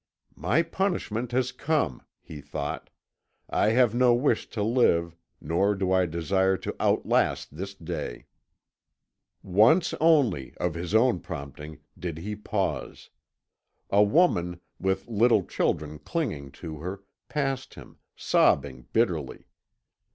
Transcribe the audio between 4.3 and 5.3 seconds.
to live,